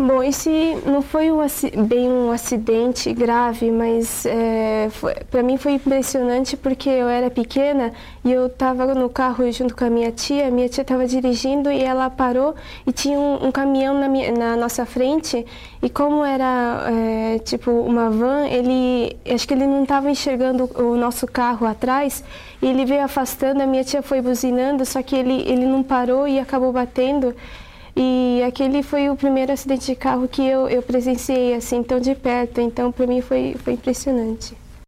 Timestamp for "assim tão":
31.52-31.98